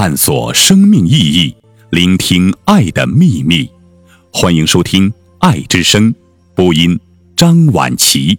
[0.00, 1.56] 探索生命意义，
[1.90, 3.68] 聆听爱的秘密。
[4.32, 6.14] 欢迎收听《爱之声》
[6.54, 7.00] 播音，
[7.36, 8.38] 张晚琪。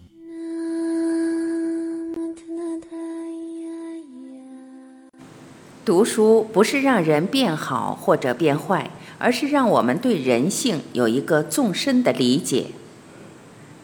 [5.84, 12.68] 读书不是让人变好或者变坏，而是让我们对人性有一个纵深的理解。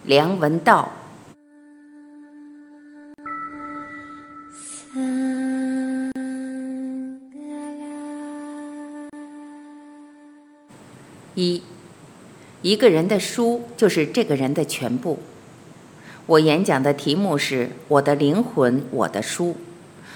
[0.06, 0.94] 梁文道。
[12.66, 15.20] 一个人的书就是这个人的全部。
[16.26, 19.56] 我演讲的题目是“我的灵魂，我的书”，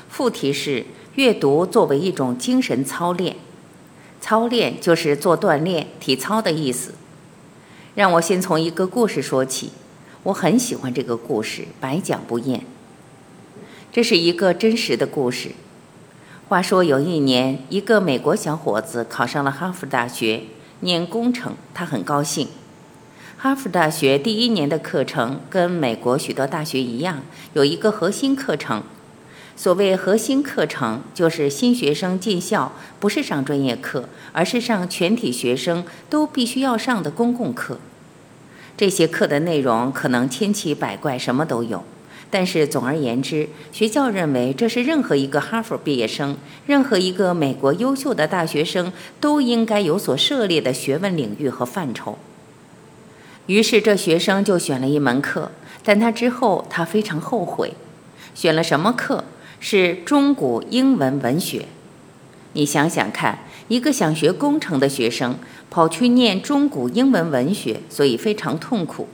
[0.10, 3.36] 副题是“阅读作为一种精神操练”。
[4.20, 6.96] 操练就是做锻炼、体操的意思。
[7.94, 9.70] 让我先从一个故事说起，
[10.24, 12.64] 我很喜欢这个故事，百讲不厌。
[13.92, 15.52] 这是一个真实的故事。
[16.48, 20.46] 话说有一年，一个美国小伙子考上了哈佛大学。
[20.82, 22.48] 念工程，他很高兴。
[23.38, 27.22] 哈佛大学第一年的课程跟美国许多大学一样，
[27.54, 28.84] 有一个核心课程。
[29.56, 37.80] 所谓核心课程，就是新学生进校不是上专业课，而是上全体学生都必须要上的公共课。
[38.78, 41.84] 这些课的内容可能千奇百怪，什么都有。
[42.32, 52.20] 但是总而言之，学校认为这是任何一个哈佛毕业生、任何一个美国优秀的大学生都应该有所涉猎的学问领域和范畴。
[53.48, 55.52] 于是这学生就选了一门课，
[55.84, 57.74] 但他之后他非常后悔，
[58.36, 59.24] 选了什么课？
[59.60, 61.66] 是中古英文文学。
[62.54, 65.36] 你想想看，一个想学工程的学生
[65.72, 69.08] 跑去念中古英文文学，所以非常痛苦。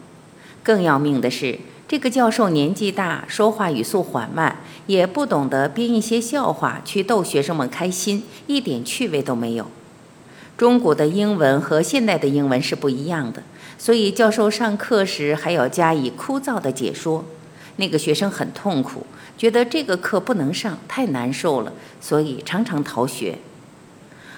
[0.62, 1.58] 更要命的是。
[1.88, 9.68] 这个教授年纪大，说话语速缓慢，也不懂得编一些笑话去逗学生们开心，一点趣味都没有。
[10.58, 13.44] 中古的英文和现代的英文是不一样的，
[13.78, 17.24] 所以教授上课时还要加以枯燥的解说。
[17.76, 19.06] 那个学生很痛苦，
[19.38, 21.72] 觉得这个课不能上，太难受了，
[22.02, 23.38] 所以常常逃学。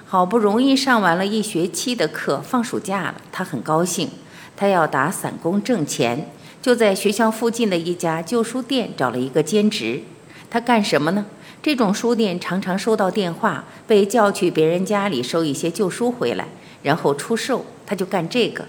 [0.06, 4.10] 好不容易上完了一学期的课，放暑假了，他很高兴，
[4.58, 6.30] 他要打散工挣钱。
[6.62, 10.02] 就在学校附近的一家旧书店找了一个兼职，
[10.50, 11.26] 他干什么呢？
[11.64, 16.48] 这种书店常常收到电话，被叫去别人家里收一些旧书回来，
[16.84, 17.66] 然后出售。
[17.86, 18.66] 他就干这个。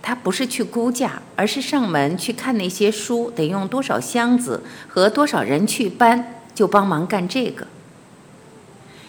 [0.00, 7.66] 他不是去估价，而是上门去看那些书得用多少箱子和多少人去搬，就帮忙干这个。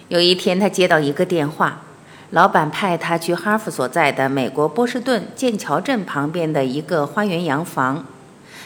[0.09, 1.82] 有一天，他接到一个电话。
[2.33, 8.03] 老板派他去哈佛所在的美国波士顿剑桥镇旁边的一个花园洋房，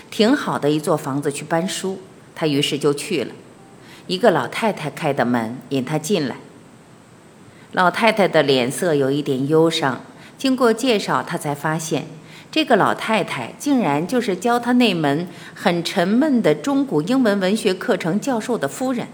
[0.10, 2.00] 挺好的一座房子去搬书。
[2.34, 3.34] 他于是就去了。
[4.06, 6.38] 一个老太太开的门引他进来。
[7.74, 10.00] 老太太的脸色有一点忧伤。
[10.38, 12.06] 经过介绍，他才发现
[12.50, 19.10] 这个老太太竟然就是教他那门很沉闷的中古英文文学课程教授的夫人。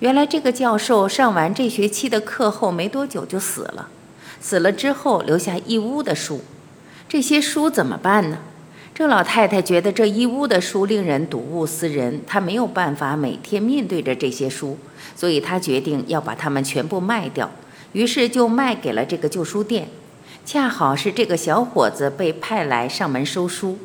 [0.00, 3.88] 原来这个教授上完这学期的课后没多久就死了，
[4.40, 6.42] 死了之后留下一屋的书，
[7.08, 8.38] 这些书怎么办呢？
[8.94, 14.78] 这老太太觉得这一屋的书令人睹物思人，她没有办法每天面对着这些书，
[15.14, 17.50] 所以她决定要把它们全部卖掉，
[17.92, 19.88] 于是就卖给了这个旧书店。
[20.44, 23.78] 恰好是这个小伙子被派来上门收书，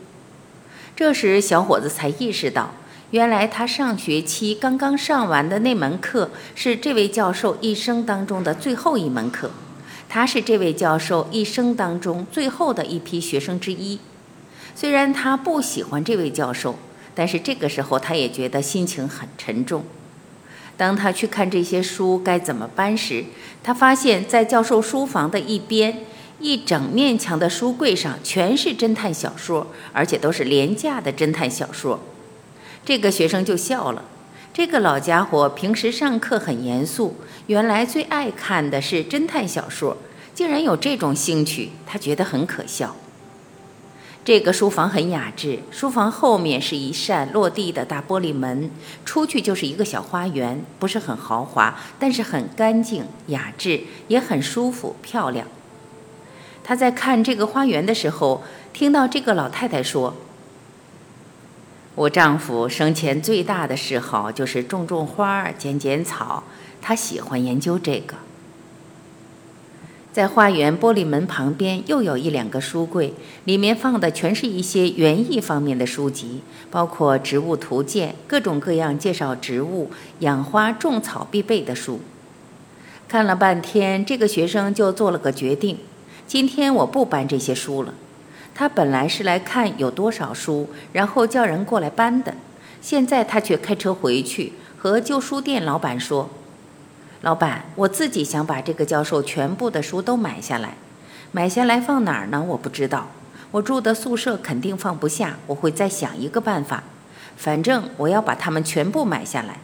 [0.96, 2.72] 这时小伙子才意识到。
[3.12, 9.52] 原来他上学期刚刚上完的那门课是这位教授一生当中的最后一门课，
[10.08, 14.00] 他是这位教授一生当中最后的一批学生之一。
[14.74, 16.80] 虽然他不喜欢这位教授，
[17.14, 19.84] 但是这个时候他也觉得心情很沉重。
[20.78, 23.26] 当他去看这些书该怎么搬时，
[23.62, 26.00] 他发现，在教授书房的一边，
[26.40, 32.00] 一整面墙的书柜上全是侦探小说，而且都是廉价的侦探小说。
[32.84, 34.04] 这个学生就笑了。
[34.54, 37.16] 这个老家伙平时上课很严肃，
[37.48, 39.98] 原来最爱看的是侦探小说，
[40.34, 42.96] 竟然有这种兴趣，他觉得很可笑。
[44.26, 48.70] 这个书房很雅致，书房后面是一扇落地的大玻璃门，
[49.06, 55.48] 出去就是一个小花园，不是很豪华，但是很干净、雅致，也很舒服、漂亮。
[56.64, 58.44] 他在看这个花园的时候，
[58.74, 60.14] 听到这个老太太说。
[62.02, 66.44] 我丈夫生前最大的嗜好就是种种花、剪剪草，
[66.82, 68.16] 他喜欢研究这个。
[70.12, 73.14] 在花园玻璃门旁边又有一两个书柜，
[73.44, 82.00] 里面放的全是一些园艺方面的书籍，包括植物图鉴、各种各样介绍植物、养花种草必备的书。
[83.08, 85.78] 看了半天，这个学生就做了个决定：
[86.26, 87.94] 今天我不搬这些书了。
[88.54, 92.36] 他本来是来看有多少书，然后叫人过来搬的。
[92.82, 96.30] 现在他却开车回去，和旧书店老板说
[97.22, 100.76] ：“老板，我自己想把这个教授全部的书都买下来，
[101.32, 102.44] 买下来放哪儿呢？
[102.50, 103.08] 我不知道。
[103.52, 106.84] 我住的宿舍肯定放不下，我会再想一个办法。
[107.38, 109.60] 反正我要把它们全部买下来。”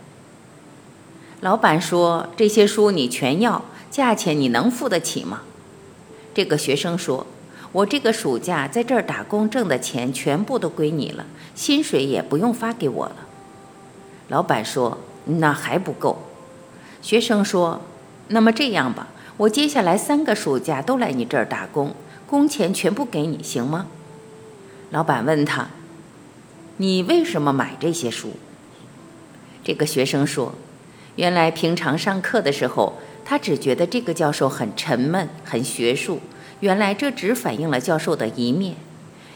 [1.42, 5.42] 老板说：“这些书你全要，价钱你能付得起吗？”
[6.34, 7.26] 这个学生说。
[7.74, 13.16] 我这个暑假在这儿打工挣的钱全部都归你了，薪水也不用发给我了。
[14.30, 16.18] 老板说：“那还不够。”
[17.02, 17.82] 学生说
[18.30, 21.94] ：“那么这样吧，我接下来三个暑假都来你这儿打工，
[22.26, 23.88] 工钱全部给你，行吗？”
[24.90, 25.68] 老板问他
[26.78, 28.32] ：“你为什么买这些书？”
[29.64, 30.54] 这个学生说
[31.18, 32.94] ：“原来平常上课的时候，
[33.24, 36.22] 他只觉得这个教授很沉闷，很学术。”
[36.62, 38.76] 原来这只反映了教授的一面。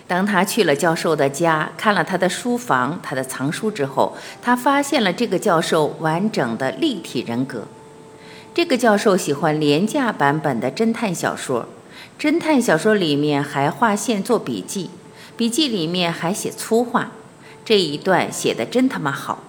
[0.08, 7.66] 当他去了教授的家，看了他的书房、他的藏书之后，他发现了这个教授完整的立体人格。
[8.54, 11.68] 这个教授喜欢廉价版本的侦探小说，
[12.20, 14.90] 侦探小说里面还划线做笔记，
[15.38, 17.12] 笔记里面还写粗话。
[17.64, 19.44] 这一段写的真他妈好。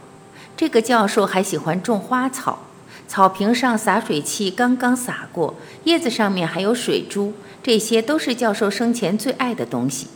[0.57, 2.61] 这个教授还喜欢种花草，
[3.09, 7.33] 草坪上洒水器刚刚洒过，叶子上面还有水珠。
[7.63, 10.09] 这些都是教授生前最爱的东西。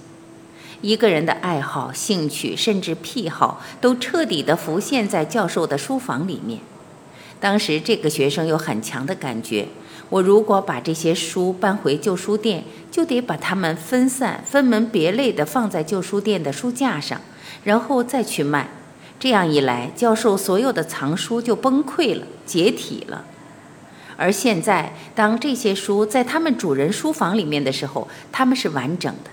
[0.83, 6.61] 一个人的爱好、兴趣，甚至癖好，都彻底地浮现在教授的书房里面。
[7.39, 9.69] 当时这个学生有很强的感觉：
[10.11, 17.21] 我如果把这些书搬回旧书店，就得把它们分散、分门别类地放在旧书店的书架上，
[17.65, 18.69] 然后再去卖。
[19.19, 23.25] 这样一来，教授所有的藏书就崩溃了、解体了。
[24.17, 29.31] 而现在，当这些书在他们主人书房里面的时候，他们是完整的。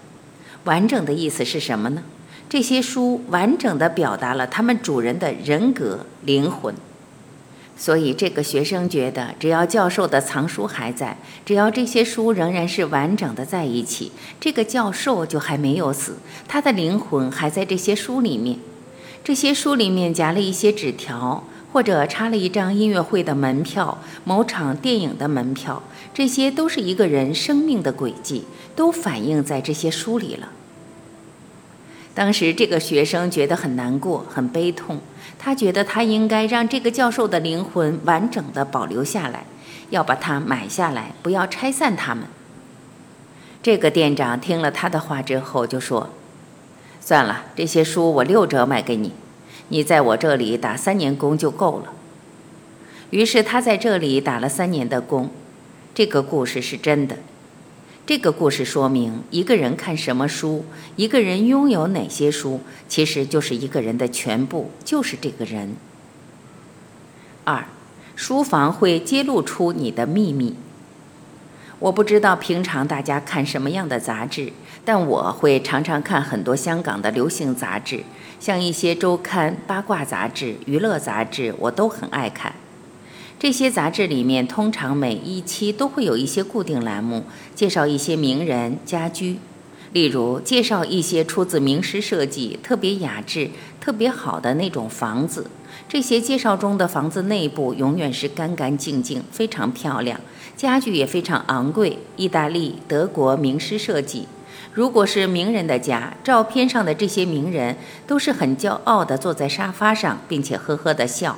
[0.66, 2.04] 完整的意思是什么呢？
[2.50, 6.76] 这些书完整的表达了他们主人的人格、灵魂。
[7.76, 18.60] 所以，这个学生觉得，只要教授的藏书还在，只要这些书仍然是完整的在一起，这个教授就还没有死，他的灵魂还在这些书里面。
[19.24, 21.46] 这些书里面夹了一些纸条。
[21.74, 25.82] 或者插了一张音乐会的门票，某场电影的门票，
[26.14, 30.50] 这些都是一个人生命的轨迹，都反映在这些书里了。
[32.14, 35.00] 当时这个学生觉得很难过，很悲痛，
[35.40, 39.46] 他觉得他应该让这个教授的灵魂完整的保留下来，
[39.90, 42.26] 要把它买下来，不要拆散他们。
[43.64, 46.10] 这个店长听了他的话之后就说
[47.02, 49.14] ：“算了，这些书我六折卖给你。”
[49.70, 51.94] 你在我这里打三年工就够了。
[53.10, 55.30] 于是他在这里打了三年的工。
[55.96, 57.18] 这个故事是真的。
[58.06, 60.66] 这个故事说明，一个人看什么书，
[60.96, 65.76] 一个人拥有哪些书，其实就是一个人的全部，就是这个人。
[67.46, 67.66] 二，
[68.16, 70.56] 书房会揭露出你的秘密。
[71.80, 74.52] 我不知道平常大家看什么样的杂志，
[74.86, 78.04] 但我会常常看很多香港的流行杂志。
[78.40, 82.54] 像一些周刊、八卦杂志、娱乐杂志，我都很爱看。
[83.40, 87.24] 这些杂志里面，通常每一期都会有一些固定栏目，
[87.56, 89.38] 介绍一些名人、家居。
[89.92, 95.48] 例如，介绍一些出自名师设计、特别雅致、特别好的那种房子。
[95.88, 100.20] 这些介绍中的房子内部永远是干干净净，非常漂亮，
[100.58, 104.28] 家具也非常昂贵，意大利、德国名师设计。
[104.74, 107.78] 如果是名人的家，照片上的这些名人
[108.08, 111.38] 都是很骄傲地坐在沙发上，并且呵呵地笑。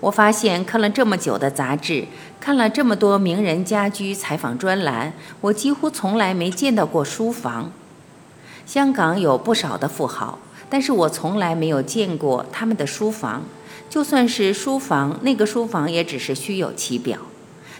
[0.00, 2.06] 我发现看了这么久的杂志，
[2.40, 7.70] 看了这么多名人家居采访专栏，我几乎从来没见到过书房。
[8.64, 10.38] 香港有不少的富豪，
[10.70, 13.42] 但是我从来没有见过他们的书房。
[13.90, 17.18] 就算是书房，那个书房也只是虚有其表。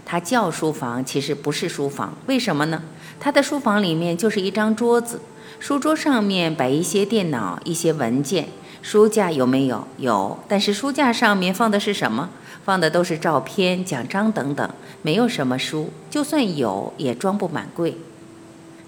[0.04, 2.14] 它叫书房，其实不是书房。
[2.26, 2.83] 为什么呢？
[3.19, 5.21] 他的书房里面就是一张桌子，
[5.59, 8.49] 书桌上面摆一些电脑、一些文件。
[8.83, 9.87] 书架有没有？
[9.99, 12.30] 有，但是书架上面放的是什么？
[12.64, 14.71] 放的都是照片、奖章等等，
[15.02, 15.90] 没有什么书。
[16.09, 17.97] 就算有，也装不满柜。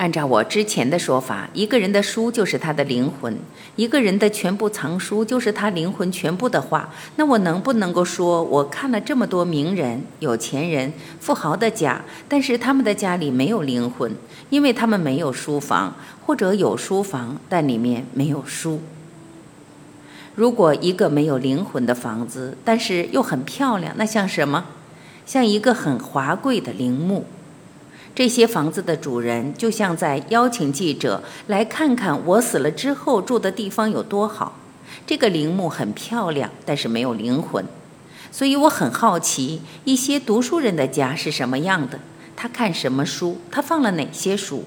[0.03, 3.39] 按照我之前的说法，一个人的书就是他的灵魂，
[3.77, 14.13] 一个人的全部藏书就是他灵魂全部的话，那我能不能够说，我看了这么多名人、有钱人、富豪的家，但是他们的家里没有灵魂，
[14.51, 15.95] 因为他们没有书房，
[16.27, 18.81] 或者有书房，但里面没有书。
[20.35, 24.65] 如果一个没有灵魂的房子，但是又很漂亮，那像什么？
[25.25, 27.25] 像一个很华贵的陵墓。
[28.15, 34.59] 这些房子的主人就像在邀请记者来看看我死了之后住的地方有多好。
[35.07, 37.65] 这个陵墓很漂亮，但是没有灵魂，
[38.31, 41.99] 所以我很好奇一些读书人的家是什么样的。
[42.37, 43.39] 他看什么书？
[43.51, 44.65] 他放了哪些书？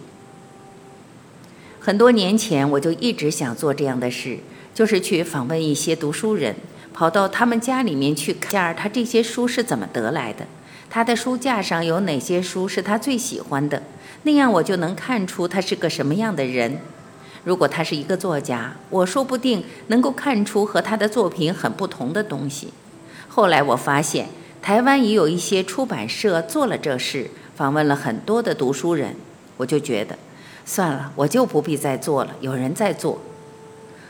[1.79, 4.39] 很多年前我就一直想做这样的事，
[4.73, 6.55] 就是去访问一些读书人，
[6.93, 10.47] 跑到他们家里面去看下他这些书是怎么得来的，
[10.89, 13.83] 他的书架上有哪些书是他最喜欢的，
[14.23, 16.79] 那样我就能看出他是个什么样的人。
[17.43, 22.73] 如果他是一个作家，我说不定能够看出和他的作品很不同的东西。
[23.27, 24.27] 后来我发现，
[24.61, 29.15] 台湾也有一些出版社做了这事，访问了很多的读书人。
[29.57, 30.17] 我就觉得，
[30.65, 33.21] 算了，我就不必再做了，有人在做。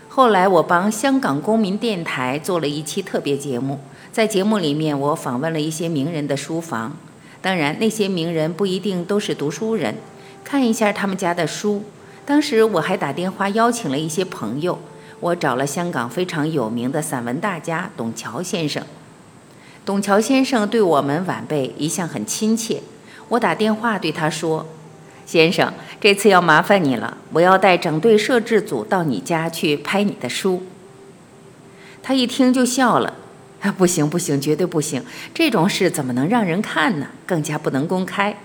[0.08, 3.80] 后来我帮香港公民电台做了一期特别节目，
[4.16, 6.96] 在节目里面我访问了一些名人的书房，
[7.42, 9.94] 当然那些名人不一定都是读书人，
[10.42, 11.84] 看一下他们家的书。
[12.26, 14.80] 当时我还打电话邀请了一些朋友，
[15.20, 18.82] 我找了香港非常有名的散文大家董桥先生。
[19.84, 22.82] 董桥先生对我们晚辈一向很亲切，
[23.28, 24.66] 我打电话对他说
[25.28, 30.64] ：“先生，这次要麻烦你了，我要带整队摄制组到你家去拍你的书。”
[32.02, 33.14] 他一听就笑了
[33.72, 35.04] ：“不行不行，绝对不行！
[35.34, 37.08] 这种事怎么能让人看呢？
[37.26, 38.38] 更加不能公开。”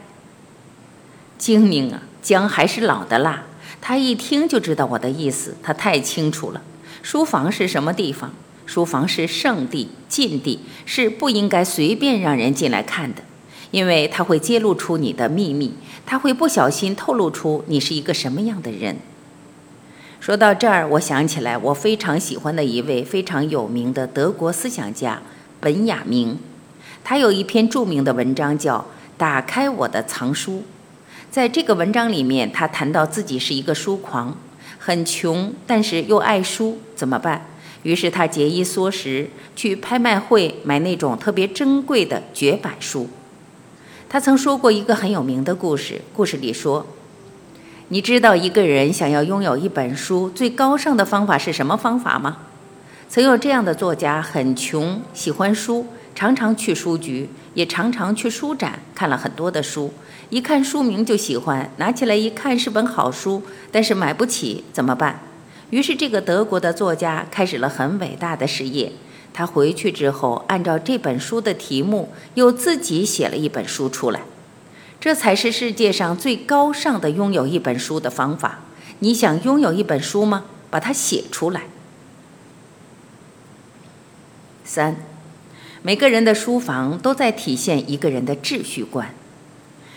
[1.39, 3.45] 精明啊，姜还是老的辣。
[3.81, 6.63] 他一听就知道我的意思，他太清楚了。
[7.03, 8.33] 书房是什么地方？
[8.67, 13.23] 书房是圣地、禁地，是不应该随便让人进来看的，
[13.71, 15.75] 因为他会揭露出你的秘密，
[16.07, 18.97] 他会不小心透露出你是一个什么样的人。
[20.21, 25.23] 说到这儿，我想起来我非常喜欢的一位非常有名的德国思想家
[25.61, 26.39] 本雅明，
[27.03, 28.79] 他有一篇著名的文章叫
[29.17, 30.59] 《打开我的藏书》。
[31.31, 34.37] 在这个文章里面，他谈到自己是一个书狂，
[34.79, 37.47] 很穷，但是又爱书，怎么办？
[37.83, 43.09] 于是他节衣缩食，去拍卖会买那种特别珍贵的绝版书。
[44.07, 46.85] 他曾说过一个很有名的故事，故事里说
[47.93, 52.37] ：“你知道一个人想要拥有一本书最高尚的方法是什么方法吗？”
[53.11, 59.93] 曾有这样的作家，很穷，喜欢书，常常去书局，也常常去书展，看了很多的书。
[60.29, 63.43] 一看书名就喜欢，拿起来一看是本好书，
[63.73, 65.19] 但是买不起怎么办？
[65.71, 68.93] 于是这个德国的作家开始了很伟大的事业。
[69.33, 74.21] 他回去之后，按照这本书的题目，又自己写了一本书出来。
[75.01, 78.59] 这才是世界上最高尚的拥有一本书的方法。
[78.99, 80.45] 你想拥有一本书吗？
[80.69, 81.63] 把它写出来。
[84.63, 84.97] 三，
[85.83, 89.15] 每个人的书房都在体现一个人的秩序观。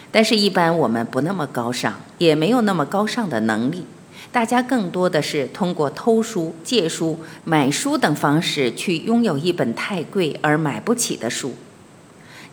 [0.10, 3.86] 但是，一般我们不那么高尚，也没有那么高尚的能力。
[4.32, 11.54] 大家更多的是通过偷书、借书、买书等方式去拥有一本太贵而买不起的书。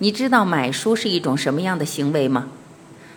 [0.02, 2.48] 你知道买书是一种什么样的行为吗？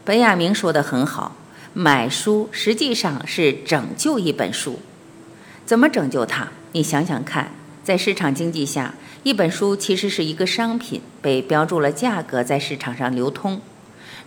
[0.03, 1.33] 本雅明说的很好，
[1.73, 4.79] 买书实际上是拯救一本书。
[5.65, 6.49] 怎么拯救它？
[6.73, 7.51] 你想想看，
[7.85, 13.61] 在市场经济下，一本书其实是一个商品，被标注了价格，在市场上流通。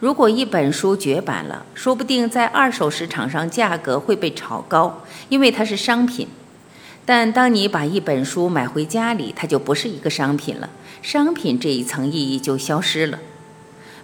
[0.00, 6.26] 如果一本书绝版了，说不定在二手市场上价格会被炒高，因为它是商品。
[7.04, 10.70] 但当你把一本书买回家里，它就不是一个商品了，
[11.06, 13.20] 商品这一层意义就消失了。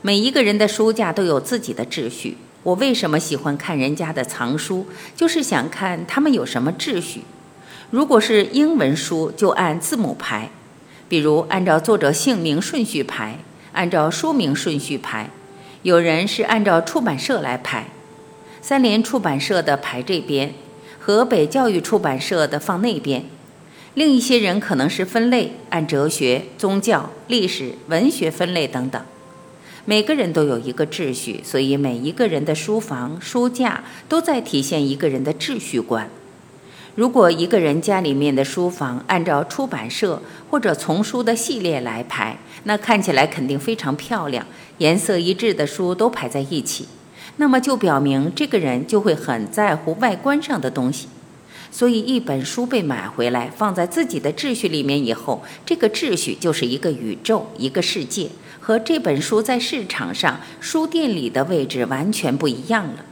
[0.02, 2.38] 每一个人的书架都有自己的秩序。
[2.62, 4.86] 我为什么喜欢看人家的藏书？
[5.16, 7.22] 就是想看他们有什么秩序。
[7.90, 10.50] 如果是英文书，就按字母排，
[11.08, 13.40] 比如按照作者姓名顺序排，
[13.72, 15.28] 按照书名顺序排。
[15.82, 17.88] 有人是按照出版社来排，
[18.60, 20.54] 三联出版社的排这边，
[21.00, 23.24] 河北教育出版社的放那边。
[23.94, 29.02] 另一些人可能是分类，按哲学、宗教、历史、文学分类等等。
[29.84, 36.08] 每个人都有一个秩序，所以每一个人的书房、书架都在体现一个人的秩序观。
[36.94, 44.46] 如果一个人家里面的书房按照出版社或者丛书的系列来排，那看起来肯定非常漂亮，
[44.78, 46.88] 颜色一致的书都排在一起，
[47.36, 51.08] 那么就表明这个人就会很在乎外观上的东西。
[51.72, 58.28] 所以一本书被买回来放在自己的秩序里面以后，这个秩序就是一个宇宙、一个世界，
[58.60, 63.06] 和这本书在市场上书店里的位置完全不一样了。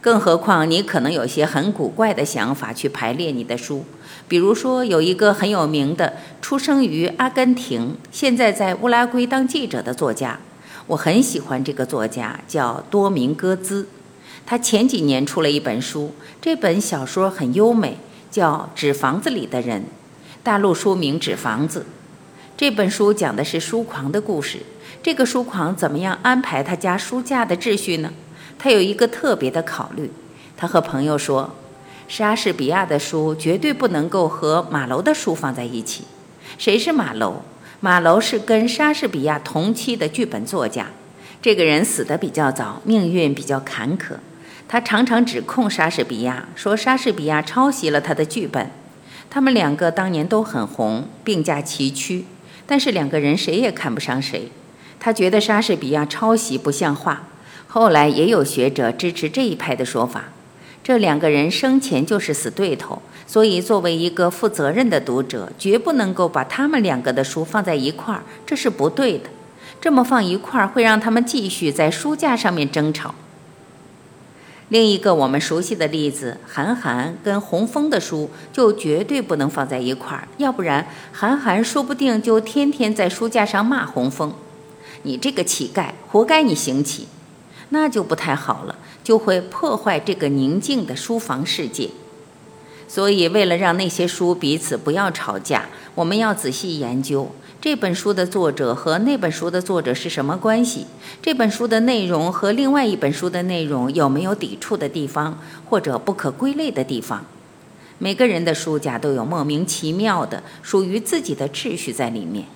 [0.00, 3.84] 更何况你可能有些很古怪的想法去排列你的书，
[4.28, 10.38] 比如说有一个很有名的，出生于阿根廷，现在在乌拉圭当记者的作家，
[10.86, 13.88] 我很喜欢这个作家，叫多明戈兹。
[14.50, 17.96] 他前几年出了一本书，这本小说很优美，
[18.32, 19.80] 叫《纸房子里的人》，
[20.42, 21.80] 大陆书名《纸房子》。
[22.56, 24.58] 这本书讲的是书狂的故事。
[25.04, 28.12] 这个书狂怎么样安排他家书架的秩序呢？
[28.58, 30.10] 他有一个特别的考虑。
[30.56, 31.54] 他和朋友说，
[32.08, 36.02] 莎士比亚的书绝对不能够和马楼的书放在一起。
[36.58, 37.42] 谁是马楼？
[37.78, 40.88] 马楼是跟莎士比亚同期的剧本作家。
[41.40, 44.14] 这个人死得比较早，命运比较坎坷。
[44.72, 48.70] 他常常指控莎士比亚，说莎士比亚抄袭了他的剧本。
[49.28, 52.24] 他们两个当年都很红，并驾齐驱，
[52.68, 54.52] 但是两个人谁也看不上谁。
[55.00, 57.24] 他觉得莎士比亚抄袭不像话。
[57.66, 60.26] 后来也有学者支持这一派的说法。
[60.84, 69.24] 这两个人生前就是死对头，所以作为一个负责任的读者，绝不能够把他们两个的书放在一块儿，这是不对的。
[69.80, 73.16] 这么放一块儿，会让他们继续在书架上面争吵。
[74.70, 84.32] 另一个我们熟悉的例子，韩寒跟洪峰的书就绝对不能放在一块儿，要不然韩寒说不定就天天在书架上骂洪峰
[85.02, 87.08] ：“你这个乞丐，活该你行乞。”
[87.70, 91.90] 那就不太好了，就会破坏这个宁静的书房世界。
[92.86, 97.30] 所以，为了让那些书彼此不要吵架，我们要仔细研究。
[97.60, 100.86] 这本书的作者和那本书的作者是什么关系？
[101.20, 105.38] 这本书的内容和另外一本书的内容有没有抵触的地方，
[105.68, 107.26] 或者不可归类的地方？
[107.98, 112.46] 每个人的书架都有莫名其妙的属于自己的秩序在里面。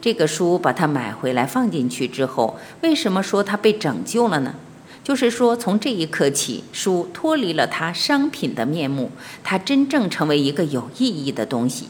[0.00, 4.56] 这个书把它买回来放进去之后，为什么说它被拯救了呢？
[5.04, 9.12] 就是说，从这一刻起，书脱离了它商品的面目，
[9.44, 11.86] 它真正成为一个有意义的东西。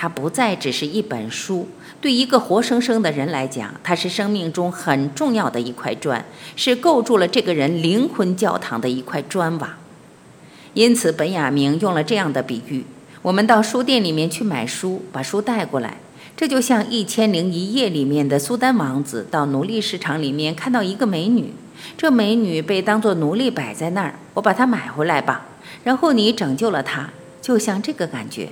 [0.00, 1.66] 它不再只是一本书，
[2.00, 9.76] 对一个活生生的人来讲，它是生命中很重要的一块砖，是构筑了这个人灵魂教堂的一块砖瓦。
[10.74, 12.84] 因此，本雅明用了这样的比喻：
[13.22, 15.96] 我们到书店里面去买书，把书带过来，
[16.36, 21.52] 这就像《一千零一夜》里面的苏丹王子到奴隶市场里面看到一个美女，
[21.96, 25.46] 这美女被当作奴隶摆在那儿，我把它买回来吧，
[25.82, 27.10] 然后你拯救了她，
[27.42, 28.50] 就像这个感觉。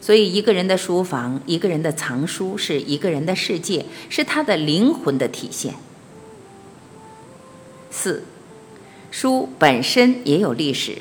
[0.00, 5.74] 所以，一个人的书房，一个人的藏书，是一个人的世界，是他的灵魂的体现。
[7.90, 8.22] 四，
[9.10, 10.98] 书本身也有历史。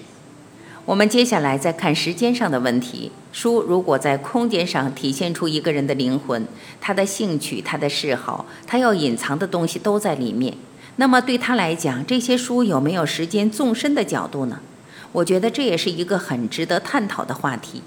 [0.85, 3.11] 我们接下来再看时间上的问题。
[3.33, 6.47] 书如果在空间上体现出一个人的灵魂，
[6.81, 10.53] 他的兴趣、他的嗜好、他要隐藏的东西都在里面，
[10.95, 14.59] 那么对他来讲，这些书有没有时间纵深的角度呢？
[15.11, 17.83] 我觉得这也是一个很值得探讨的话题。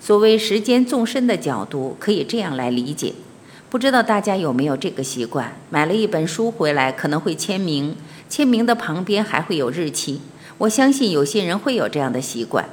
[0.00, 3.12] 所谓时间纵深的角度，可以这样来理解。
[3.68, 5.56] 不知道大家有没有这个习惯？
[5.70, 7.96] 买了一本书回来，可能会签名，
[8.28, 10.20] 签名的旁边还会有日期。
[10.58, 12.68] 我相信有些人会有这样的习惯，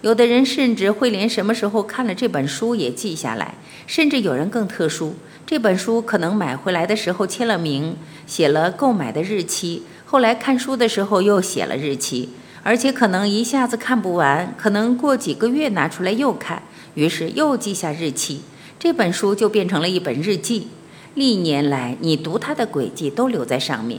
[0.00, 3.54] 有的人甚至会连什么时候看了这本书也记下来。
[3.86, 12.28] 甚至有人更特殊，这本书可能买回来的时候签了名，写了购买的日期，后来看书的时候又写了日期。
[12.68, 18.42] 而且可能一下子看不完，可能过几个月拿出来又看，于是又记下日期，
[18.78, 20.68] 这本书就变成了一本日记。
[21.14, 23.98] 历年来你读它的轨迹都留在上面。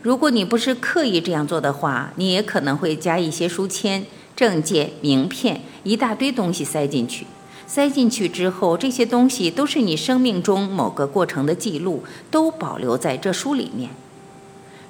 [0.00, 7.26] 如果你不是刻意这样做的话，你也可能会加一些书签、证件、名片，一大堆东西塞进去。
[7.66, 13.90] 塞进去之后，这些东西都是你生命中某个过程的记录，都保留在这书里面。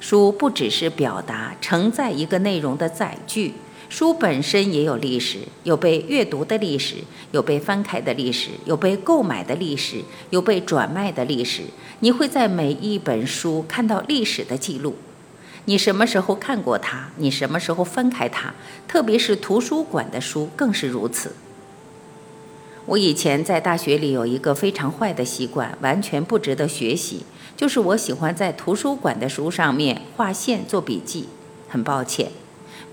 [0.00, 3.52] 书不只是表达、承载一个内容的载具，
[3.90, 6.96] 书本身也有历史，有被阅读的历史，
[7.32, 11.64] 有被翻开的历史，有被购买的历史，有被转卖的历史。
[12.00, 14.96] 你会在每一本书看到历史的记录。
[15.66, 17.10] 你什么时候看过它？
[17.18, 18.54] 你什么时候翻开它？
[18.88, 21.36] 特别是图书馆的书更是如此。
[22.86, 27.24] 我以前在大学里有一个非常坏的习惯，完全不值得学习。
[27.60, 31.28] 就是我喜欢在图书馆的书上面画线做笔记，
[31.68, 32.30] 很抱歉，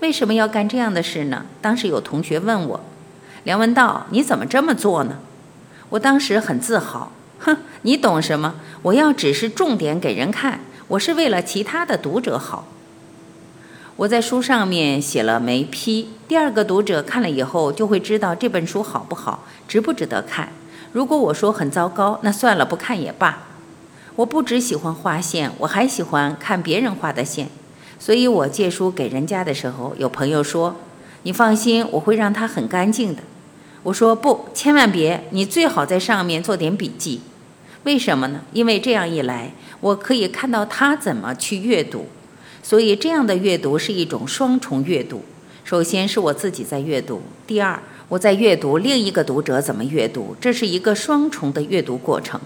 [0.00, 1.46] 为什么要干这样的事呢？
[1.62, 2.80] 当时有同学问我，
[3.44, 5.20] 梁文道，你怎么这么做呢？
[5.88, 8.56] 我当时很自豪，哼，你懂什么？
[8.82, 12.66] 我要只是重点给人看，我是为了其他的读者好。
[13.96, 20.50] 我在书上面写了没批，第二个读者看了以后就会知道这本书好不好，值不值得看。
[20.92, 23.46] 如果我说很糟糕，那算了，不看也罢。
[24.18, 27.48] 我不只喜欢画线，我还喜欢看别人画的线。
[28.00, 30.74] 所以我借书给人家的时候，有朋友说
[31.22, 33.22] ：“你放心，我会让它很干净的。”
[33.84, 37.20] 我说：“不，千万别，你最好在上面做点笔记。
[37.84, 38.40] 为什么呢？
[38.52, 42.06] 因为这样一来，我可以看到他怎么去阅读。
[42.60, 45.22] 所以这样的阅读是一种双重阅读。
[45.62, 52.40] 首先是我自己在阅读，第二我在阅读另一个读者怎么阅读，这是一个双重的阅读过程。”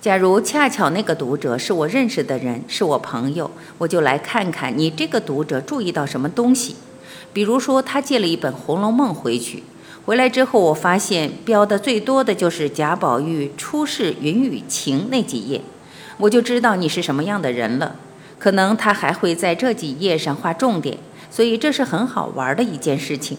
[0.00, 6.76] 假如恰巧那个读者是我认识的人，是我朋友，我就来看看你这个读者注意到什么东西。
[7.32, 9.64] 比如说，他借了一本《红楼梦》回去，
[10.04, 15.60] 回来之后，我发现标的最多的就是贾宝玉出世云雨情那几页，
[16.18, 17.96] 我就知道你是什么样的人了。
[18.38, 20.96] 可能他还会在这几页上画重点，
[21.28, 23.36] 所以这是很好玩的一件事情。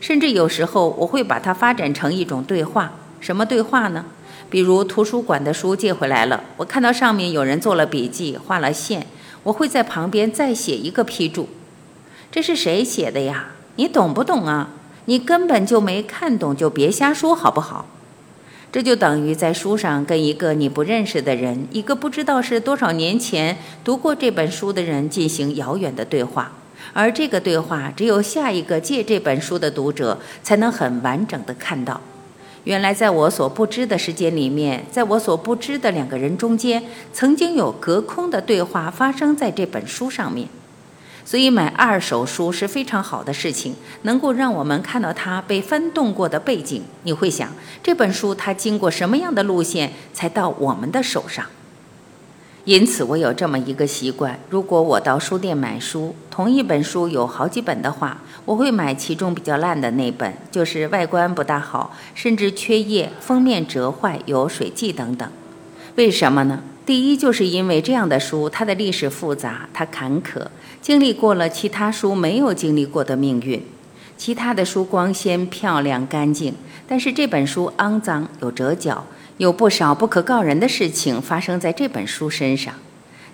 [0.00, 4.06] 甚至有时候我会把它发展成一种对话，什么对话呢？
[4.50, 9.06] 比如图书馆的书借回来了，我看到上面有人做了笔记，画了线，
[9.44, 11.48] 我会在旁边再写一个批注。
[12.32, 13.52] 这是谁写的呀？
[13.76, 14.70] 你懂不懂啊？
[15.06, 17.86] 你根本就没看懂，就别瞎说好不好？
[18.72, 26.52] 这就等于在书上跟一个你不认识的人，一个不知道是多少年前读过这本书的人进行遥远的对话，
[26.92, 32.00] 而这个对话只有下一个借这本书的读者才能很完整的看到。
[32.64, 40.46] 原来，在我所不知的时间里面，在我所不知的两个人中间，曾经有隔空的对话发生在这本书上面。
[41.24, 46.82] 所以，买二手书是非常好的事情，能够让我们看到它被翻动过的背景。
[47.04, 47.50] 你会想，
[47.82, 51.46] 这本书它经过什么样的路线才到我们的手上？
[52.64, 65.26] 因此，我有这么一个习惯：如果我到书店买书，同一本书有好几本的话，我会买其中比较烂的那本，就是外观不大好，甚至缺页、封面折坏、有水迹等等。
[65.96, 66.60] 为什么呢？
[66.84, 70.46] 第一，就是因为这样的书，它的历史复杂，它坎坷，
[70.82, 73.64] 经历过了其他书没有经历过的命运。
[74.18, 76.54] 其他的书光鲜、漂亮、干净，
[76.86, 79.06] 但是这本书肮脏、有折角。
[79.40, 82.74] 有不少不可告人的事情发生在这本书身上。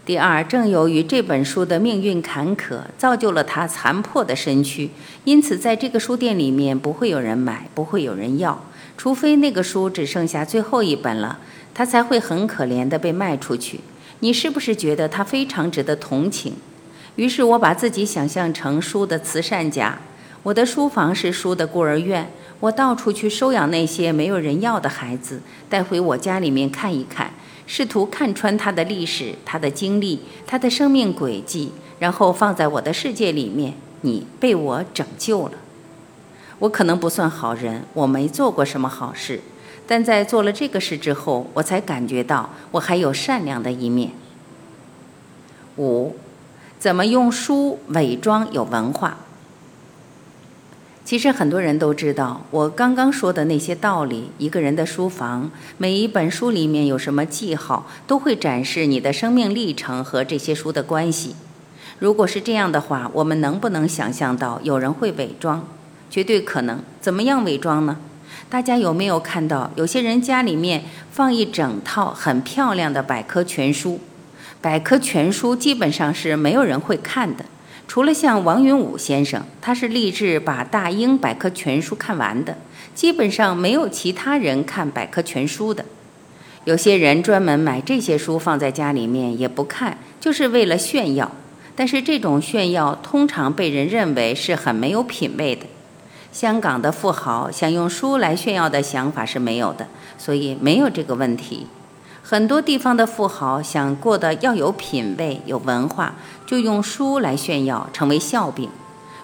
[0.05, 4.89] 第二，正由于这本书的命运坎坷，造就了他残破的身躯，
[5.25, 8.63] 因此在这个书店里面不会有人买，不会有人要，
[8.97, 11.41] 除非那个书只剩下最后一本了，
[11.75, 13.81] 他才会很可怜的被卖出去。
[14.21, 16.55] 你是不是觉得他非常值得同情？
[17.17, 19.99] 于是我把自己想象成书的慈善家，
[20.47, 22.31] 我的书房是书的孤儿院。
[22.61, 27.33] 我到处去收养那些没有人要的孩子，带回我家里面看一看，
[27.67, 33.75] 试图看穿他的历史、他的经历、他的生命轨迹，然后放在我的世界里面。
[34.03, 35.55] 你被我拯救了。
[36.61, 39.41] 我可能不算好人，我没做过什么好事，
[39.85, 44.13] 但在做了这个事之后，我才感觉到我还有善良的一面。
[45.77, 46.15] 五，
[46.79, 49.19] 怎么用书伪装有文化？
[51.07, 54.29] 其实很多人都知道我刚刚说的那些道理。
[54.39, 61.37] 一个人的书房，每一本书里面有什么记号，都会展示你的生命历程和这些书的关系。
[62.01, 65.65] 如果是这样的话，我们能不能想象到有人会伪装？
[66.11, 66.81] 绝对可能。
[67.01, 67.99] 怎么样伪装呢？
[68.51, 74.01] 大家有没有看到，有些人家里面放一整套很漂亮的百科全书？
[74.61, 77.45] 百科全书基本上是没有人会看的。
[77.89, 82.59] 除了像王云武先生，他是立志把大英百科全书看完的，
[82.95, 85.85] 基本上没有其他人看百科全书的。
[86.65, 91.31] 有些人专门买这些书放在家里面也不看，就是为了炫耀。
[91.77, 95.67] 但是这种炫耀通常被人认为是很没有品位的。
[96.33, 99.87] 香港的富豪想用书来炫耀的想法是没有的，
[100.19, 101.67] 所以没有这个问题。
[102.29, 108.69] 很多地方的富豪想过得要有品位、有文化，就用书来炫耀，成为笑柄。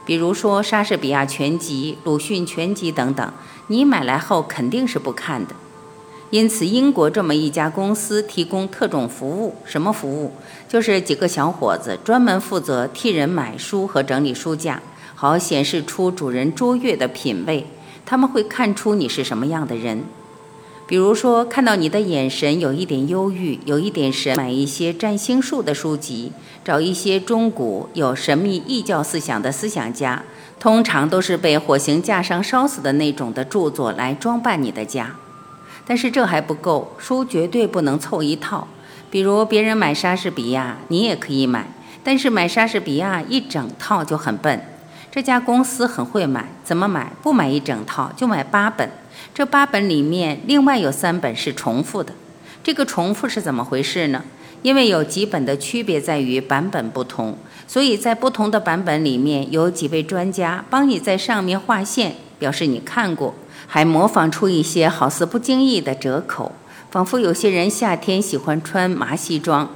[0.06, 3.32] 比如说莎士比亚全集、鲁迅全集等等，
[3.66, 5.56] 你买来后肯定是不看的。
[6.30, 10.34] 因此，英国这么一家公司提供特种服务，什么服务？
[10.68, 14.80] 就是几个小伙子专门负责替人买书和整理书架，
[15.16, 17.66] 好显示出主人卓越的品味。
[18.06, 20.04] 他们会看出你是什么样的人。
[20.92, 30.22] 比如说，看到你的眼神有一点忧郁，有一点神，买一些占星术的书籍，找一些中古有神秘异教思想的思想家，
[30.60, 35.16] 通常都是被火刑架上烧死的那种的著作来装扮你的家。
[35.86, 38.68] 但是这还不够，书绝对不能凑一套。
[39.10, 41.72] 比如别人买莎士比亚，你也可以买，
[42.04, 44.62] 但是买莎士比亚一整套就很笨。
[45.14, 47.12] 这家公司很会买，怎么买？
[47.22, 48.90] 不买一整套，就买八本。
[49.34, 52.14] 这八本里面，另外有三本是重复的。
[52.64, 54.24] 这个重复是怎么回事呢？
[54.62, 63.34] 因为有几本的区别在于版本不同，所以在不同的版本里面有几位专家帮你在上面划线，表示你看过，
[63.66, 66.52] 还模仿出一些好似不经意的折口，
[66.90, 69.68] 仿佛有些人夏天喜欢穿麻西装，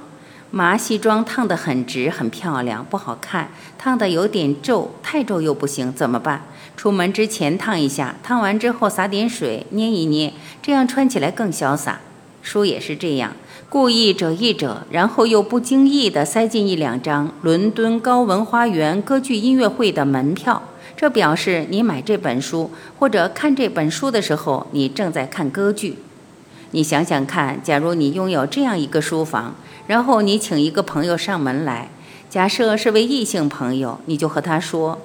[0.50, 6.42] 麻西装烫得很直很漂亮，不好看，烫得有点皱，太皱又不行，怎么办？
[6.76, 10.32] 出门之前烫一下，烫完之后撒点水捏一捏，
[10.62, 12.00] 这样穿起来更潇洒。
[12.42, 13.32] 书也是这样。
[13.68, 20.62] 故意折一折，然后又不经意地塞进一两张伦敦高文花园歌剧音乐会的门票，
[20.96, 25.98] 这表示你买这本书或者看这本书的时候，你正在看歌剧。
[26.70, 29.56] 你想想看，假如你拥有这样一个书房，
[29.86, 31.88] 然后你请一个朋友上门来，
[32.28, 34.98] 假设是位异性朋友，你就和他说：“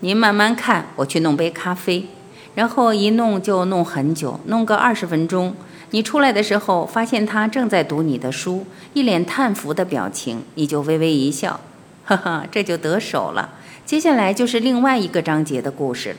[0.00, 2.06] 您慢慢看，我去弄杯咖啡。”
[2.54, 5.54] 然后一弄就弄很久，弄个二十分钟。
[5.92, 11.60] 你出来的时候，发现他正在读你的书，一脸叹服的表情，你就微微一笑，
[12.04, 13.50] 哈哈，这就得手了。
[13.86, 16.16] 接下来就是另外一个章节的故事了。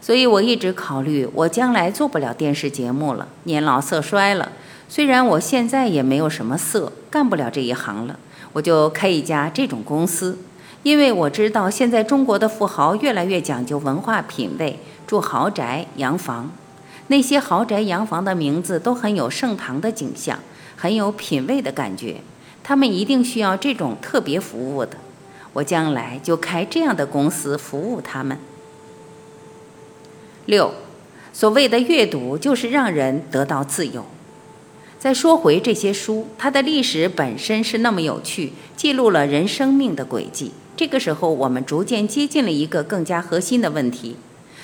[0.00, 4.52] 所以我一直考虑，我将来做不了电视节目了，年老色衰了。
[4.88, 8.18] 虽然我现在也没有什么色，干不了这一行了，
[8.54, 10.38] 我就开一家这种公司。
[10.82, 16.50] 因为我知道现在中国的富豪越来越讲究文化品味，住豪宅、洋房。
[17.08, 20.38] 那些豪宅洋房的名字都很有盛唐的景象，
[20.76, 22.16] 很有品味的感觉。
[22.62, 24.96] 他们一定需要这种特别服务的，
[25.52, 28.38] 我将来就开这样的公司服务他们。
[30.46, 30.72] 六，
[31.32, 34.04] 所谓的阅读就是让人得到自由。
[34.98, 40.50] 再说回这些书，它的历史本身是那么有趣，记录了人生命的轨迹。
[40.76, 44.16] 这个时候，我们逐渐接近了一个更加核心的问题。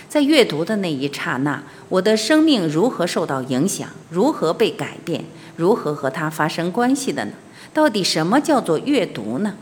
[0.09, 3.88] 在阅读的那一刹那，我的生命如何受到影响？
[4.11, 5.25] 如何被改变？
[5.57, 7.33] 如何和它发生关系的呢？
[7.73, 9.55] 到底什么叫做阅读呢？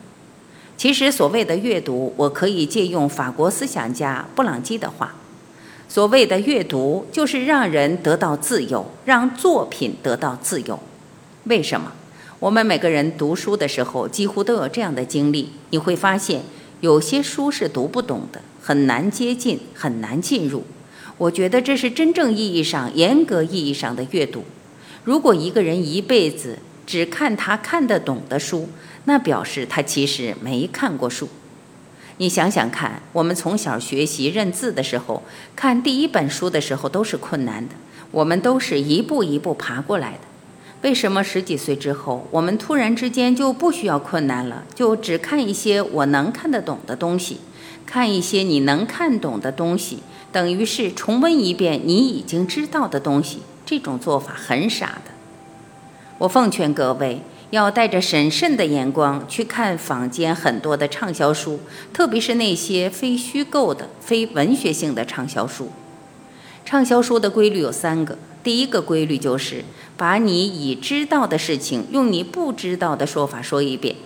[0.79, 5.15] 其实，所谓的阅读，我可以借用法国思想家布朗基的话：
[5.93, 10.81] 所谓的阅读，就是让人得到自由，让作品得到自由。
[11.45, 11.93] 为什么？
[12.39, 15.51] 我们每个人读书的时候，几乎都有这样的经历。
[15.69, 16.41] 你会发现，
[16.81, 18.41] 有些书是读不懂的。
[18.63, 20.65] 很难接近，很难进入。
[21.19, 24.45] 我觉得这是真正意义上、严格意义上的阅读。
[25.05, 28.67] 如果一个人一辈子只看他看得懂的书，
[29.05, 31.29] 那表示他其实没看过书。
[32.17, 35.23] 你想想看，我们从小学习认字的时候，
[35.55, 37.75] 看第一本书的时候都是困难的，
[38.11, 40.19] 我们都是一步一步爬过来的。
[40.83, 47.39] 为什么十几岁之后，我们突然之间就不需要困难了，就只看一些我能看得懂的东西？
[47.85, 49.99] 看一些你能看懂的东西，
[50.33, 53.41] 等于是重温一遍你已经知道的东西。
[53.67, 55.13] 这种做法很傻的。
[56.19, 57.23] 我奉劝各位
[57.53, 61.61] 要带着审慎的眼光去看坊间很多的畅销书，
[61.93, 65.71] 特别是那些非虚构的、非文学性的畅销书。
[66.65, 69.63] 畅销书的规律有三个：第一个规律就是
[69.99, 73.97] 把你已知道的事情用你不知道的说法说一遍。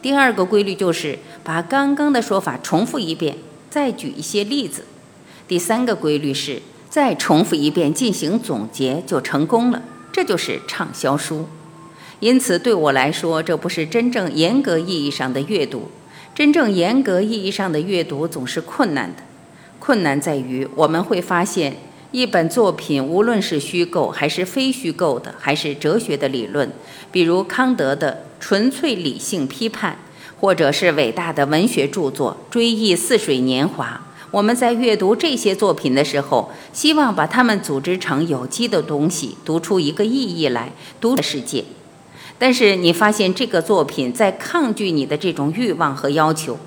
[0.00, 3.36] 第二个规律就是把刚刚的说法重复一遍，
[3.68, 4.84] 再举一些例子。
[5.48, 11.48] 第三个规律是再重复一遍进行总结就成功了，这就是畅销书。
[12.22, 15.90] 因此，对我来说，这不是真正严格意义上的阅读。
[16.32, 19.24] 真正严格意义上的阅读总是困难的，
[19.80, 21.78] 困难在于我们会发现
[22.12, 26.70] 一本作品，无论是虚构还是非虚构的，还是哲学的理论，
[27.10, 28.22] 比如康德的。
[28.38, 29.98] 纯粹理性批判，
[30.40, 34.02] 或者是伟大的文学著作《追忆似水年华》。
[34.32, 41.64] 我们在阅读这些作品的时候，希望把它们组织成有机的东西，读出一个意义来，读世界。
[42.42, 46.58] 但是你发现这个作品在抗拒你的这种欲望和要求。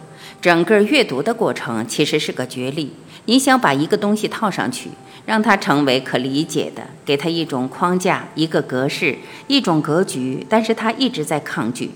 [0.41, 2.93] 整个阅读的过程其实是个角力，
[3.25, 4.91] 你想把一个东西套上去，
[5.25, 11.91] 让它成为可理解的，给它一种框架、一个格式、一种格局，但是它一直在抗拒。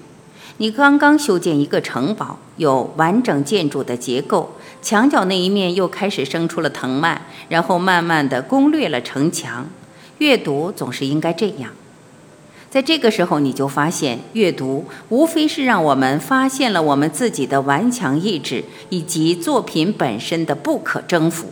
[0.57, 9.69] 你刚刚修建一个城堡，有完整建筑的结构，墙角那一面又开始生出了藤蔓，然后慢慢的攻略了城墙。
[10.17, 11.71] 阅读总是应该这样。
[12.69, 21.47] 在这个时候，你就发现，阅读无非是让我们发现了我们自己的顽强意志，以及作品本身的不可征服。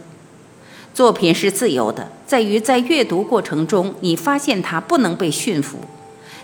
[0.93, 5.79] 作品是自由的，在于在阅读过程中，你发现它不能被驯服。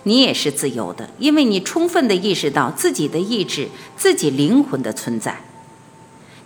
[0.03, 5.37] 你也是自由的，因为你充分地意识到自己的意志、自己灵魂的存在。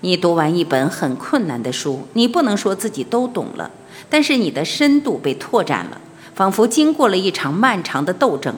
[0.01, 3.71] 你读完一本很困难的书，你不能说自己都懂了，
[4.09, 6.01] 但是你的深度被拓展了。
[6.37, 8.53] 仿佛经过了一场漫长的斗争，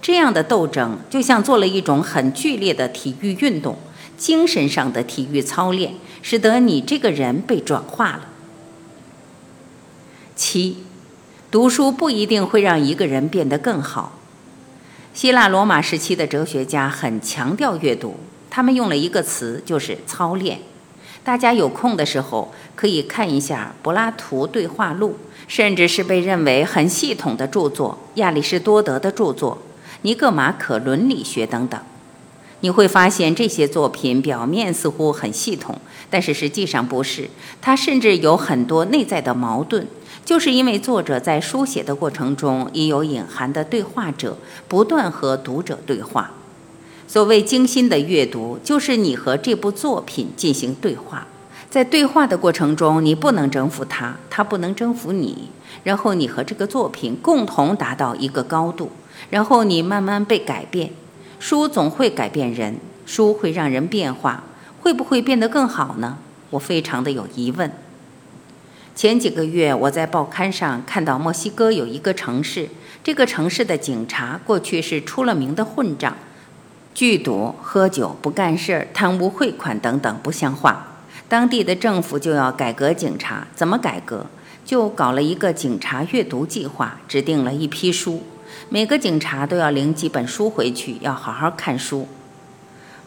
[0.00, 3.76] 这样的斗争就像做了一种很剧烈的体育运动，
[4.16, 8.20] 精神上的体育操练，使得你这个人被转化了。
[10.34, 10.78] 七，
[11.50, 14.18] 读书不一定会让一个人变得更好。
[15.12, 18.16] 希腊罗马时期的哲学家很强调阅读，
[18.48, 20.60] 他们用了一个词，就是操练。
[21.22, 29.58] 大家有空的时候可以看一下柏拉图对话录，甚至是被认为很系统的著作亚里士多德的著作。
[30.02, 31.80] 尼格马可伦理学等等，
[32.60, 37.28] 你会发现这些作品表面似乎很系统，但是实际上不是。
[37.60, 39.88] 它甚至有很多内在的矛盾，
[40.24, 46.30] 就是因为作者在书写的过程中已有隐含的对话者，不断和读者对话。
[47.08, 51.26] 所谓精心的阅读，就是你和这部作品进行对话，
[51.70, 55.50] 在对话的过程中，你不能征服他，他不能征服你，
[55.84, 58.90] 然后你和这个作品共同达到一个高度。
[59.28, 60.90] 然后你慢慢被改变，
[61.38, 64.44] 书总会改变人，书会让人变化，
[64.80, 66.16] 会不会变得更好呢？
[66.50, 67.70] 我非常的有疑问。
[68.94, 72.70] 前几个月我在报刊上看到墨西哥有一个城市，
[73.04, 76.16] 这个城市的警察过去是出了名的混账，
[76.94, 80.86] 聚赌、喝酒、不干事儿、贪污汇款等等不像话。
[81.28, 84.24] 当地的政府就要改革警察，怎么改革？
[84.64, 88.22] 就搞了一个警察阅读计划，指定了一批书。
[88.70, 92.08] 每个警察都要领几本书回去，要好好看书。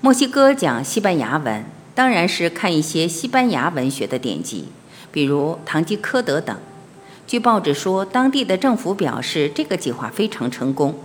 [0.02, 4.70] 墨西哥讲西班牙文，当然是看一些西班牙文学的典籍，
[5.12, 6.56] 比如《堂吉诃德》等。
[7.26, 10.96] 据报纸说，当地的政府表示这个计划非常成功。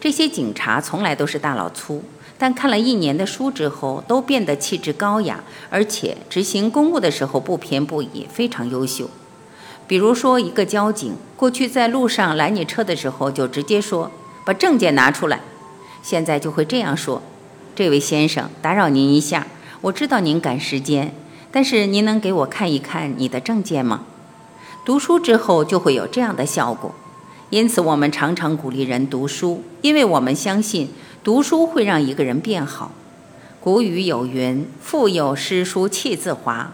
[0.00, 2.02] 这些警察从来都是大老粗，
[2.38, 9.08] 但看了一年的书之后，都变得气质高雅，而且执行公务的时候不偏不倚，非常优秀。
[9.86, 14.10] 比如说，一个交警过去在路上拦你车的时候，就直接说
[14.44, 15.40] ：“把证件拿出来。”
[16.02, 17.22] 现在就会这样说
[17.74, 19.46] ：“这位先生，打扰您一下，
[19.80, 21.14] 我知道您赶时间，
[21.50, 24.02] 但是您能给我看一看你的证件吗？”
[24.84, 26.94] 读书之后就会有这样的效果，
[27.50, 30.90] 因此我们常常鼓励人读书，因为我们相信
[31.26, 32.92] 读书会让一个人变好。
[33.58, 36.72] 古语有云：“腹有诗书气自华。”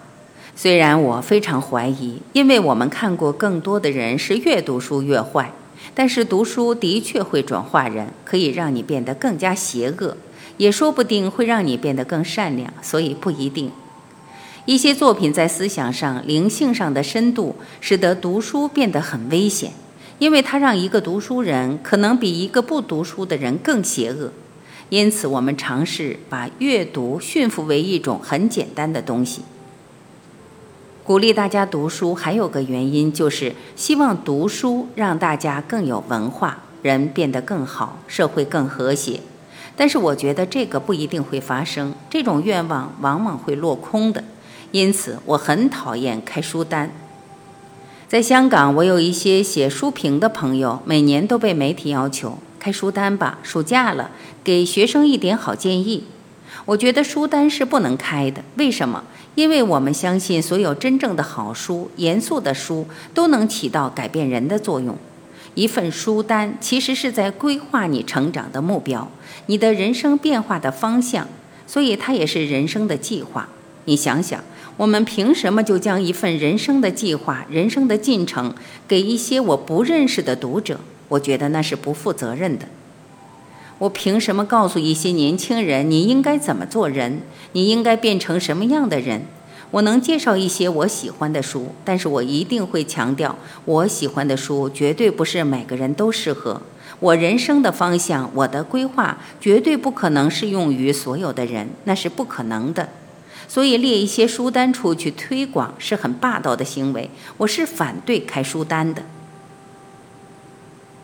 [0.55, 5.55] 虽然我非常怀疑，因为我们看过更多的人是越读书越坏，
[5.95, 10.19] 但是读书的确会转化人，可以让你变得更加邪恶，
[10.59, 13.73] 也说不定会让你变得更善良，所以不一定。
[14.67, 19.73] 一些作品在思想上、灵性上的深度，使得读书变得很危险，
[20.23, 24.31] 因为它让一个读书人可能比一个不读书的人更邪恶。
[24.89, 29.43] 因此，我们尝试把阅读驯服为一种很简单的东西。
[31.03, 39.19] 鼓励大家读书，还有个原因就是希望读书让大家更有文化，人变得更好，社会更和谐。
[39.75, 44.23] 但是我觉得这个不一定会发生，这种愿望往往会落空的。
[44.71, 46.93] 因此，我很讨厌开书单。
[48.13, 54.11] 在香港，我有一些写书评的朋友，每年都被媒体要求开书单吧，暑假了，
[54.45, 56.05] 给学生一点好建议。
[56.67, 59.03] 我觉得书单是不能开的，为什么？
[59.35, 64.95] 因为我们相信，所有真正的好书、严肃的书都能起到改变人的作用。
[65.55, 69.11] 一份书单其实是在规划你成长的目标，
[69.47, 71.27] 你的人生变化的方向，
[71.67, 73.49] 所以它也是人生的计划。
[73.87, 74.45] 你想想，
[74.77, 78.55] 我们凭什么就将一份人生的计划、人生的进程
[78.89, 80.81] 给一些我不认识的读者？
[81.09, 82.67] 我觉得那是不负责任的。
[83.79, 87.21] 我凭什么告诉一些年轻人你应该怎么做人？
[87.53, 89.23] 你应该变成什么样的人？
[89.73, 96.61] 我能介绍一些我喜欢的书，但是我一定会强调，我喜欢的书绝对不是每个人都适合。
[97.01, 102.89] 我人生的方向，我的规划绝对不可能适用于所有的人，那是不可能的。
[103.53, 109.03] 所以列一些书单出去推广是很霸道的行为，我是反对开书单的。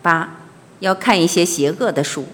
[0.01, 0.39] 八，
[0.81, 2.25] 要看一些邪恶的书。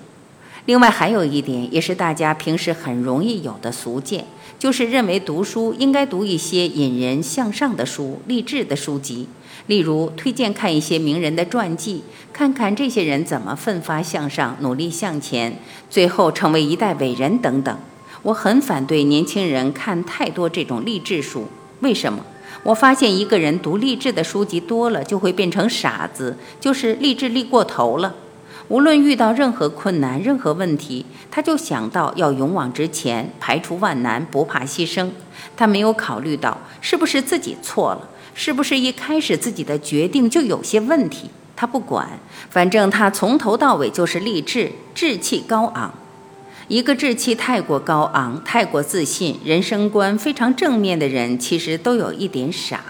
[0.67, 4.25] 另外还有一点，也是大家平时很容易有的俗见，
[4.57, 9.27] 就是认为读书应该读一些引人向上的书、励志的书籍，
[9.67, 15.59] 例如推荐看一些名人的传记，看看这些人怎么奋发向上、努力向前，
[15.91, 17.77] 最后成为一代伟人等等。
[18.25, 21.47] 我很反对年轻人看太多这种励志书。
[21.81, 22.25] 为什么？
[22.63, 28.15] 我发现一个人读励志的书籍多了，就会变成傻子，就是励志力过头了。
[28.69, 35.11] 无论遇到任何困难、任何问题，他就想到要勇往直前，排除万难，不怕牺牲。
[35.55, 41.29] 他没有考虑到是不是自己错了，是不是一开始自己的决定就有些问题。
[41.55, 42.09] 他不管，
[42.49, 45.93] 反正他从头到尾就是励志，志气高昂。
[46.69, 52.83] 一个志气太过高昂、太过自信、人生观非常正面的人，其实都有一点傻。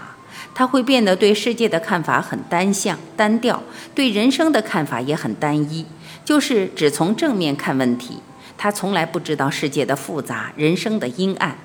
[0.53, 3.61] 他会变得对世界的看法很单向、单调，
[3.93, 5.85] 对人生的看法也很单一，
[6.23, 8.19] 就是只从正面看问题。
[8.57, 11.57] 他从来不知道世界的复杂、人生的阴暗。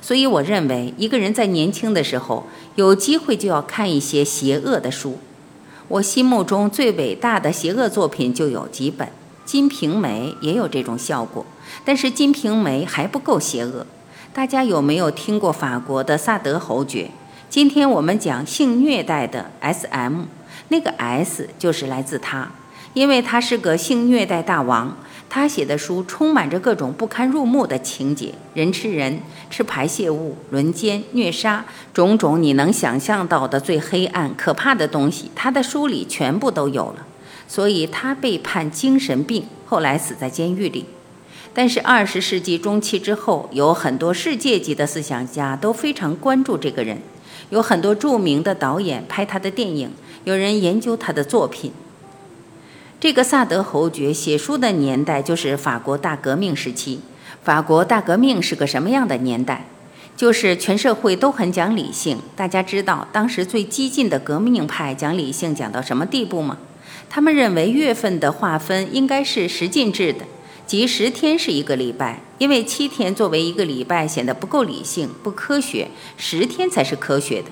[0.00, 2.46] 所以，我认为一个人在年轻的时候
[2.76, 5.18] 有机会就要看一些邪恶的书。
[5.88, 9.06] 我心目中最伟大的邪恶作品就有几本，
[9.50, 11.44] 《金瓶梅》也有这种效果，
[11.84, 13.84] 但是《金瓶梅》还不够邪恶。
[14.32, 17.10] 大家有没有听过法国的萨德侯爵？
[17.48, 20.26] 今天我们讲性虐待的 S.M，
[20.68, 22.48] 那个 S 就是来自他，
[22.94, 24.96] 因为他是个性虐待大王。
[25.28, 29.20] 他写的书充满着各种不堪入目的情节，人吃人，
[29.50, 37.06] 吃排泄物，轮奸、虐杀，种种你能想象到的最黑暗、可怕的东西，他的书里全部都有了。
[37.50, 40.84] 所以他被判精神病，后来死在监狱里。
[41.52, 46.98] 但是二十世纪中期之后，有很多世界级的思想家都非常关注这个人，
[47.48, 49.90] 有很多著名的导演拍他的电影，
[50.22, 51.72] 有人研究他的作品。
[53.00, 57.00] 这个萨德侯爵写书的年代就是法国大革命时期。
[57.42, 59.66] 法国大革命是个什么样的年代？
[60.16, 62.18] 就是全社会都很讲理性。
[62.36, 66.58] 大家知道当时最激进的革命派讲理性讲到什么地步吗？
[67.12, 70.20] 他们认为月份的划分应该是十进制的，
[70.64, 77.48] 即十天是一个礼拜，因为七天作为一个礼拜显得不够理性、不科学，十天才是科学的。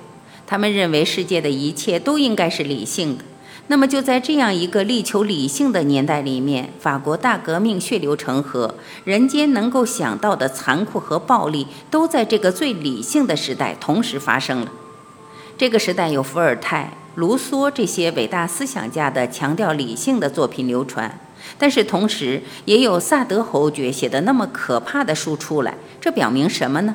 [0.46, 3.24] 他们认为世界的一切都应该是理性的。
[3.66, 14.70] 那么就在这样一个力求理性的年代里面，法国大革命血流成河，人间能够想到的残酷和暴力，都在这个最理性的时代同时发生了。
[15.59, 21.19] 这个时代有伏尔泰、卢梭这些伟大思想家的强调理性的作品流传，
[21.59, 25.75] 但是同时也有萨德侯爵写的那么可怕的书出来。
[26.01, 26.95] 这表明什么呢？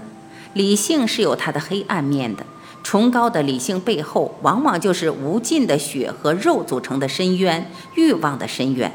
[0.53, 2.45] 理性是有它的黑暗面的。
[2.83, 8.93] 崇高的理性背后，往往就是无尽的血和肉组成的深渊，欲望的深渊。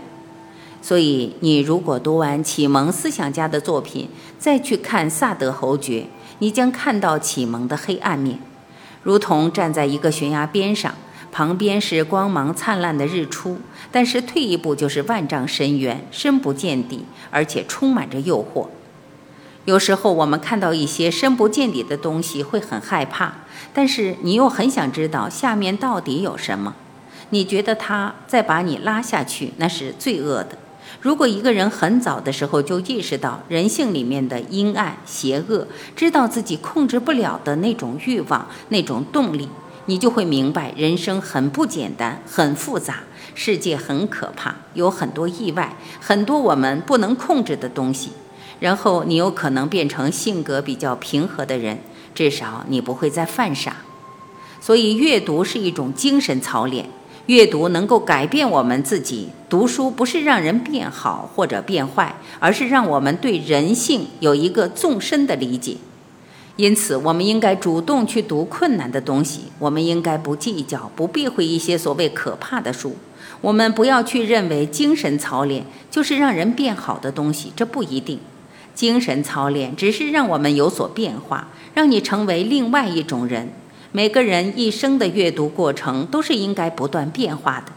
[0.81, 4.09] 所以，你如果读完启蒙思想家的作品，
[4.39, 6.07] 再去看萨德侯爵，
[6.39, 8.39] 你将看到启蒙的黑暗面，
[9.03, 10.95] 如同站在一个悬崖边上，
[11.31, 13.59] 旁边是光芒灿烂的日出，
[13.93, 18.69] 但是退一步就是万丈深渊，深不见底，而且充满着诱惑。
[19.65, 23.35] 有时候我们看到一些深不见底的东西，会很害怕，
[23.75, 26.75] 但是你又很想知道下面到底有什么。
[27.31, 30.57] 你觉得他再把你拉下去，那是罪恶的。
[31.03, 39.47] 如果一个人很早的时候就意识到人性里面的阴暗、邪恶，知道自己控制不了的那种欲望、那种动力，
[39.89, 48.11] 你就会明白人生很不简单、很复杂，世界很可怕，有很多意外，很多我们不能控制的东西。
[48.61, 51.79] 然后你有可能变成性格比较平和的人，
[52.15, 53.77] 至少你不会再犯傻。
[54.61, 56.91] 所以阅读是一种精神操练，
[57.25, 59.31] 阅读能够改变我们自己。
[59.49, 65.79] 读书不是让人变好或者变坏，而是让我们对人性有一个纵深的理解。
[66.59, 72.97] 因此，我们应该主动去读困难的东西，我们应该不计较、不避讳一些所谓可怕的书。
[73.41, 78.19] 我们不要去认为精神操练就是让人变好的东西，这不一定。
[78.75, 83.51] 精神操练只是让我们有所变化，让你成为另外一种人。
[83.93, 87.73] 每个人一生的阅读过程都是应该不断变化的。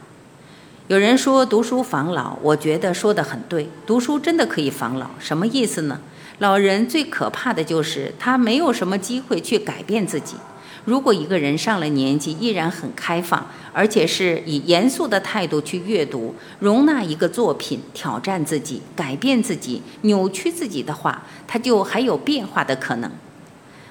[0.87, 3.69] 有人说读书防老，我觉得说得很对。
[3.85, 6.01] 读书真的可以防老，什么意思呢？
[6.41, 10.37] 老人最可怕的就是他没有什么机会去改变自己。
[10.85, 23.11] 如果一个人上了年纪依然很开放，而且是以严肃的态度去阅读、容纳一个作品、挑战自己、改变自己、扭曲自己的话，他就还有变化的可能。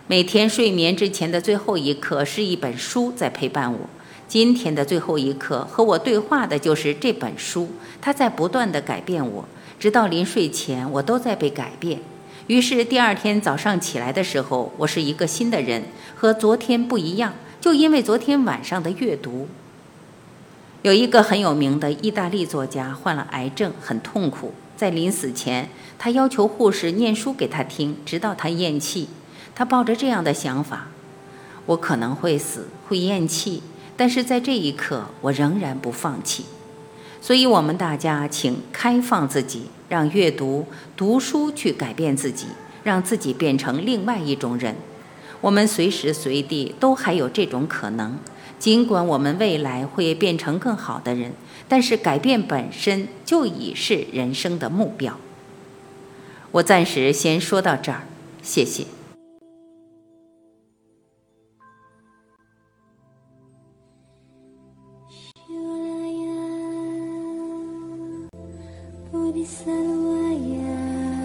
[0.09, 3.78] 每天睡眠之前的最后一刻是一本书在陪伴我，
[4.26, 7.68] 今天的最后一刻和我对话的就是这本书，
[8.01, 9.44] 它在不断的改变我，
[9.78, 12.01] 直到临睡前我都在被改变。
[12.47, 15.84] 于是第二天早上起来的时候，我是一个新的人，
[16.16, 17.34] 和昨天不一样。
[17.61, 19.47] 就因为昨天晚上的阅读，
[20.82, 24.55] 有一个很有名的意大利作家患了癌症，很痛苦。
[24.76, 25.68] 在临死前，
[25.99, 29.09] 他要求护士念书给他听，直到他咽气。
[29.55, 30.88] 他抱着这样的想法：
[31.66, 33.62] 我可能会死，会咽气，
[33.95, 36.47] 但是在这一刻，我仍然不放弃。
[37.21, 40.66] 所以我们大家请开放自己让阅读
[40.97, 42.47] 读书去改变自己
[42.83, 44.75] 让自己变成另外一种人。
[45.41, 48.18] 我们随时随地都还有这种可能。
[48.59, 51.33] 尽管我们未来会变成更好的人
[51.66, 55.18] 但是改变本身就已是人生的目标。
[56.51, 58.03] 我暂时先说到这儿
[58.43, 58.99] 谢谢。
[69.41, 71.16] 你呀哈呀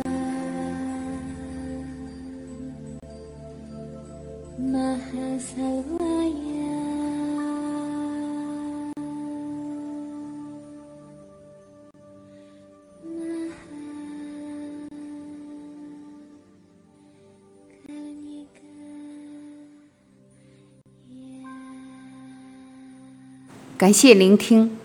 [23.78, 24.78] 感谢聆听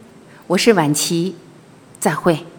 [0.48, 1.36] 我是婉琪
[2.00, 2.49] 再会。